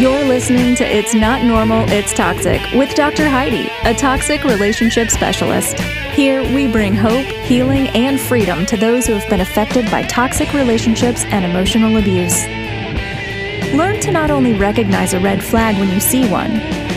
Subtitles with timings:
[0.00, 3.28] You're listening to It's Not Normal, It's Toxic with Dr.
[3.28, 5.78] Heidi, a toxic relationship specialist.
[6.14, 10.54] Here, we bring hope, healing, and freedom to those who have been affected by toxic
[10.54, 12.46] relationships and emotional abuse.
[13.74, 16.52] Learn to not only recognize a red flag when you see one,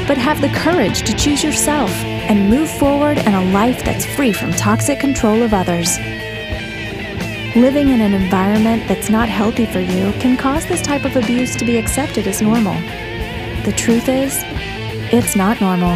[0.07, 4.31] but have the courage to choose yourself and move forward in a life that's free
[4.31, 5.97] from toxic control of others.
[7.55, 11.55] Living in an environment that's not healthy for you can cause this type of abuse
[11.55, 12.73] to be accepted as normal.
[13.63, 14.41] The truth is,
[15.13, 15.95] it's not normal,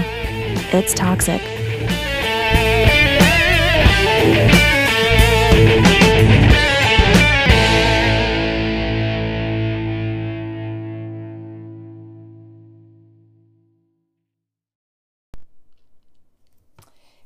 [0.71, 1.41] it's toxic.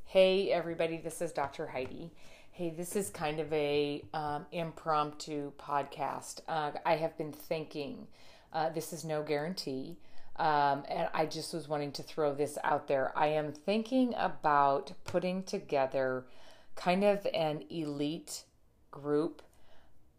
[0.05, 1.67] Hey everybody, this is Dr.
[1.67, 2.13] Heidi.
[2.53, 6.41] Hey, this is kind of a um, impromptu podcast.
[6.49, 8.07] Uh, I have been thinking.
[8.51, 9.95] Uh, this is no guarantee,
[10.35, 13.17] um, and I just was wanting to throw this out there.
[13.17, 16.25] I am thinking about putting together
[16.75, 18.43] kind of an elite
[18.91, 19.41] group.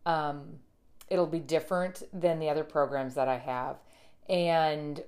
[0.06, 0.60] Um,
[1.10, 3.76] it'll be different than the other programs that I have,
[4.26, 5.04] and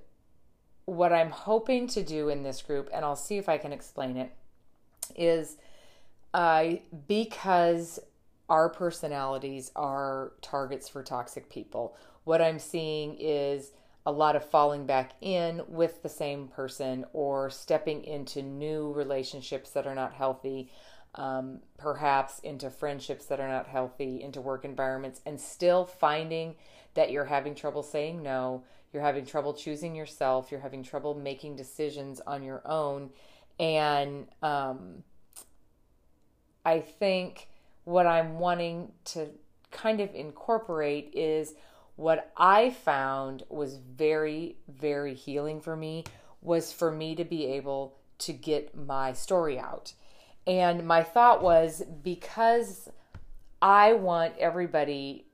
[0.85, 4.19] what I'm hoping to do in this group, and I'll see if I can explain
[4.19, 4.31] it,
[5.17, 5.57] is
[6.35, 6.75] uh,
[7.07, 8.01] because
[8.51, 11.97] our personalities are targets for toxic people.
[12.25, 13.71] What I'm seeing is
[14.05, 19.71] a lot of falling back in with the same person or stepping into new relationships
[19.71, 20.71] that are not healthy,
[21.15, 26.57] um, perhaps into friendships that are not healthy, into work environments, and still finding
[26.95, 31.55] that you're having trouble saying no, you're having trouble choosing yourself, you're having trouble making
[31.57, 33.11] decisions on your own.
[33.59, 35.05] And, um,
[36.65, 37.49] I think
[37.85, 39.29] what I'm wanting to
[39.71, 41.55] kind of incorporate is
[41.97, 46.05] what I found was very, very healing for me
[46.41, 49.93] was for me to be able to get my story out.
[50.47, 52.89] And my thought was because
[53.63, 55.27] I want everybody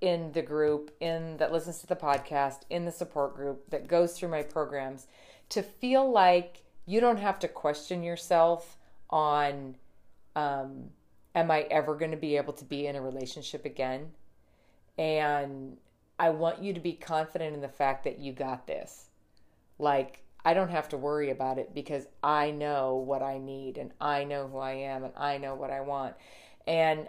[0.00, 4.16] in the group, in that listens to the podcast, in the support group that goes
[4.16, 5.06] through my programs
[5.48, 8.76] to feel like you don't have to question yourself
[9.10, 9.76] on
[10.36, 10.90] um,
[11.34, 14.12] am I ever going to be able to be in a relationship again?
[14.96, 15.78] And
[16.18, 19.06] I want you to be confident in the fact that you got this.
[19.78, 23.90] Like, I don't have to worry about it because I know what I need and
[24.00, 26.14] I know who I am and I know what I want.
[26.66, 27.08] And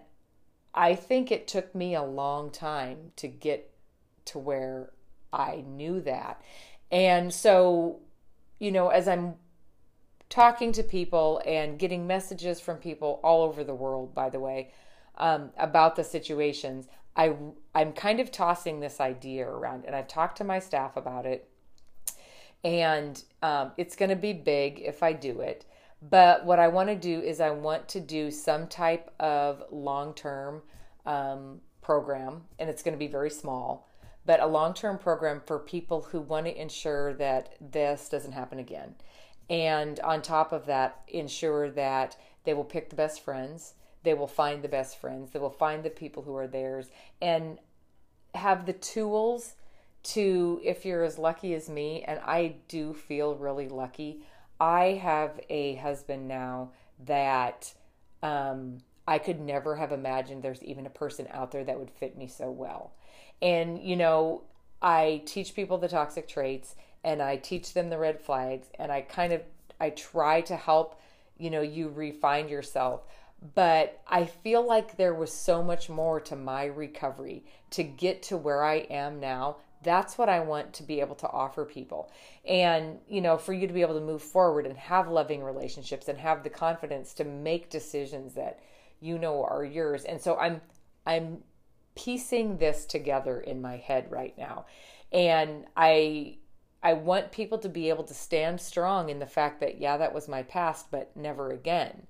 [0.73, 3.71] I think it took me a long time to get
[4.25, 4.91] to where
[5.31, 6.41] I knew that.
[6.91, 7.99] And so,
[8.59, 9.35] you know, as I'm
[10.29, 14.71] talking to people and getting messages from people all over the world, by the way,
[15.17, 16.87] um, about the situations.
[17.15, 17.33] I,
[17.73, 21.49] I'm kind of tossing this idea around, and I've talked to my staff about it.
[22.63, 25.65] And um, it's going to be big if I do it.
[26.01, 30.13] But what I want to do is, I want to do some type of long
[30.13, 30.61] term
[31.05, 33.87] um, program, and it's going to be very small,
[34.25, 38.59] but a long term program for people who want to ensure that this doesn't happen
[38.59, 38.93] again
[39.49, 44.27] and on top of that ensure that they will pick the best friends they will
[44.27, 46.89] find the best friends they will find the people who are theirs
[47.21, 47.57] and
[48.35, 49.55] have the tools
[50.03, 54.21] to if you're as lucky as me and i do feel really lucky
[54.59, 56.69] i have a husband now
[57.05, 57.73] that
[58.23, 58.77] um,
[59.07, 62.27] i could never have imagined there's even a person out there that would fit me
[62.27, 62.91] so well.
[63.41, 64.43] And you know
[64.81, 69.01] i teach people the toxic traits and I teach them the red flags and I
[69.01, 69.41] kind of
[69.79, 70.99] I try to help
[71.37, 73.03] you know you refine yourself
[73.53, 78.37] but I feel like there was so much more to my recovery to get to
[78.37, 82.11] where I am now that's what I want to be able to offer people.
[82.45, 86.07] And, you know, for you to be able to move forward and have loving relationships
[86.07, 88.59] and have the confidence to make decisions that
[88.99, 90.03] you know are yours.
[90.03, 90.61] And so I'm
[91.05, 91.43] I'm
[91.95, 94.65] piecing this together in my head right now.
[95.11, 96.37] And I
[96.81, 100.13] I want people to be able to stand strong in the fact that, yeah, that
[100.13, 102.07] was my past, but never again.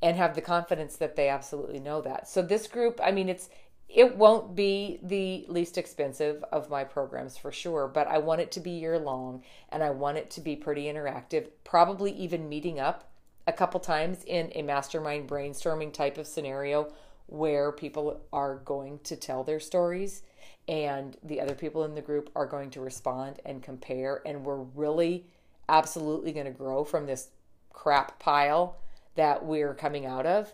[0.00, 2.28] And have the confidence that they absolutely know that.
[2.28, 3.50] So, this group, I mean, it's,
[3.88, 8.52] it won't be the least expensive of my programs for sure, but I want it
[8.52, 12.78] to be year long and I want it to be pretty interactive, probably even meeting
[12.78, 13.10] up
[13.46, 16.92] a couple times in a mastermind brainstorming type of scenario
[17.26, 20.22] where people are going to tell their stories
[20.68, 24.62] and the other people in the group are going to respond and compare and we're
[24.74, 25.24] really
[25.68, 27.28] absolutely going to grow from this
[27.72, 28.76] crap pile
[29.14, 30.52] that we're coming out of.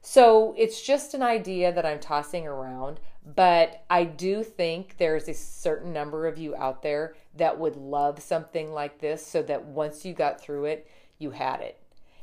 [0.00, 3.00] So it's just an idea that I'm tossing around,
[3.34, 8.22] but I do think there's a certain number of you out there that would love
[8.22, 11.80] something like this so that once you got through it, you had it.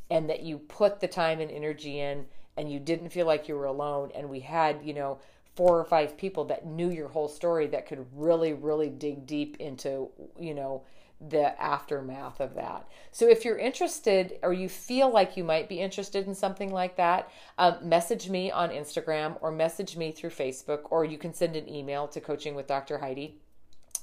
[0.09, 2.25] And that you put the time and energy in
[2.55, 5.19] and you didn't feel like you were alone and we had, you know,
[5.55, 9.57] four or five people that knew your whole story that could really really dig deep
[9.59, 10.09] into,
[10.39, 10.83] you know,
[11.29, 12.87] the aftermath of that.
[13.11, 16.97] So if you're interested or you feel like you might be interested in something like
[16.97, 21.55] that, um, message me on Instagram or message me through Facebook, or you can send
[21.55, 22.97] an email to Coaching with Dr.
[22.97, 23.39] Heidi,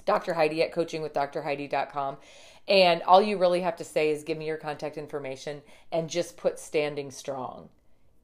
[0.05, 0.35] Dr.
[0.35, 2.17] Heidi at coaching with dr coachingwithdrheidi.com.
[2.69, 6.37] And all you really have to say is give me your contact information and just
[6.37, 7.69] put standing strong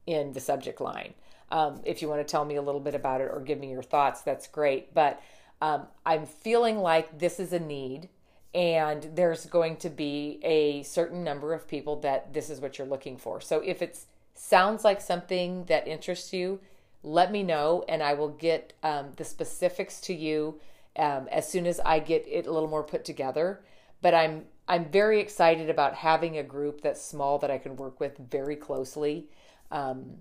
[0.09, 1.13] in the subject line.
[1.51, 3.71] Um, if you want to tell me a little bit about it or give me
[3.71, 4.95] your thoughts, that's great.
[4.95, 5.23] But
[5.61, 8.09] um, I'm feeling like this is a need
[8.55, 12.87] and there's going to be a certain number of people that this is what you're
[12.87, 13.43] looking for.
[13.43, 13.99] So if it
[14.33, 16.61] sounds like something that interests you,
[17.03, 20.59] let me know and I will get um, the specifics to you
[20.97, 23.61] um, as soon as I get it a little more put together.
[24.01, 27.99] But I'm I'm very excited about having a group that's small that I can work
[27.99, 29.31] with very closely.
[29.71, 30.19] Um,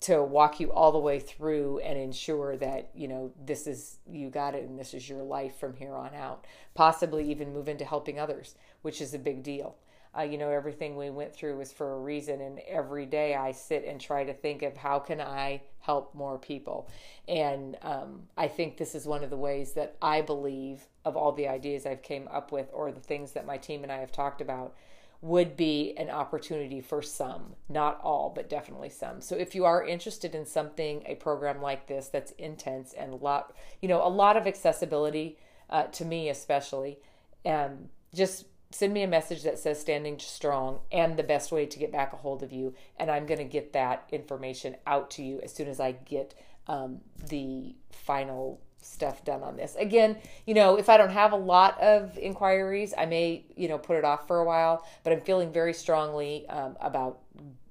[0.00, 4.30] to walk you all the way through and ensure that you know this is you
[4.30, 7.84] got it and this is your life from here on out possibly even move into
[7.84, 9.76] helping others which is a big deal
[10.16, 13.52] uh, you know everything we went through was for a reason and every day i
[13.52, 16.88] sit and try to think of how can i help more people
[17.28, 21.32] and um, i think this is one of the ways that i believe of all
[21.32, 24.12] the ideas i've came up with or the things that my team and i have
[24.12, 24.74] talked about
[25.22, 29.20] would be an opportunity for some, not all, but definitely some.
[29.20, 33.16] So if you are interested in something, a program like this that's intense and a
[33.16, 35.36] lot, you know, a lot of accessibility
[35.68, 36.98] uh, to me especially,
[37.44, 41.78] um, just send me a message that says standing strong and the best way to
[41.78, 45.22] get back a hold of you, and I'm going to get that information out to
[45.22, 46.34] you as soon as I get
[46.66, 49.76] um, the final stuff done on this.
[49.76, 53.76] Again, you know, if I don't have a lot of inquiries, I may, you know,
[53.76, 57.18] put it off for a while, but I'm feeling very strongly um, about,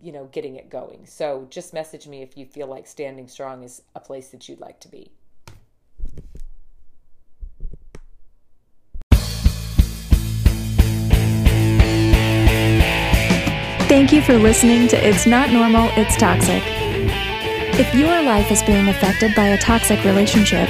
[0.01, 1.05] you know, getting it going.
[1.05, 4.59] So just message me if you feel like Standing Strong is a place that you'd
[4.59, 5.11] like to be.
[14.19, 16.63] You for listening to It's Not Normal, It's Toxic.
[17.79, 20.69] If your life is being affected by a toxic relationship,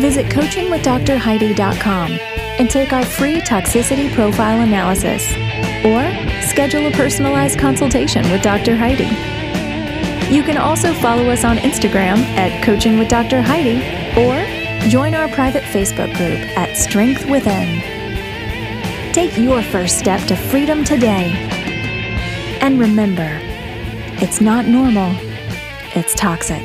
[0.00, 2.12] Visit coachingwithdrheidi.com
[2.58, 5.22] and take our free toxicity profile analysis
[5.84, 6.02] or
[6.46, 8.76] schedule a personalized consultation with Dr.
[8.76, 9.08] Heidi.
[10.34, 13.40] You can also follow us on Instagram at Coaching with Dr.
[13.40, 13.78] Heidi
[14.20, 17.80] or join our private Facebook group at Strength Within.
[19.14, 21.55] Take your first step to freedom today.
[22.60, 23.38] And remember,
[24.20, 25.14] it's not normal,
[25.94, 26.62] it's toxic.